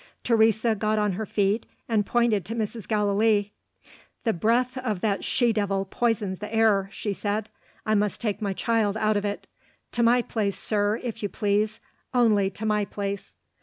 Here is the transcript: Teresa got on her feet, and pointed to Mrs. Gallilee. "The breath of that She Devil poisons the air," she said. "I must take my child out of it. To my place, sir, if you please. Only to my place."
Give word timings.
Teresa 0.23 0.73
got 0.73 0.97
on 0.97 1.11
her 1.11 1.27
feet, 1.27 1.67
and 1.87 2.07
pointed 2.07 2.43
to 2.45 2.55
Mrs. 2.55 2.87
Gallilee. 2.87 3.51
"The 4.23 4.33
breath 4.33 4.75
of 4.79 5.01
that 5.01 5.23
She 5.23 5.53
Devil 5.53 5.85
poisons 5.85 6.39
the 6.39 6.51
air," 6.51 6.89
she 6.91 7.13
said. 7.13 7.49
"I 7.85 7.93
must 7.93 8.19
take 8.19 8.41
my 8.41 8.53
child 8.53 8.97
out 8.97 9.15
of 9.15 9.25
it. 9.25 9.45
To 9.91 10.01
my 10.01 10.23
place, 10.23 10.57
sir, 10.57 10.95
if 11.03 11.21
you 11.21 11.29
please. 11.29 11.79
Only 12.15 12.49
to 12.49 12.65
my 12.65 12.83
place." 12.83 13.35